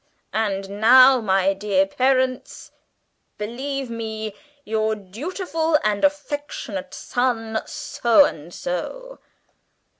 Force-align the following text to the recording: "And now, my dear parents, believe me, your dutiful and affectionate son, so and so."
"And 0.33 0.79
now, 0.81 1.19
my 1.21 1.53
dear 1.53 1.85
parents, 1.85 2.71
believe 3.37 3.91
me, 3.91 4.33
your 4.65 4.95
dutiful 4.95 5.77
and 5.83 6.03
affectionate 6.03 6.95
son, 6.95 7.61
so 7.67 8.25
and 8.25 8.51
so." 8.51 9.19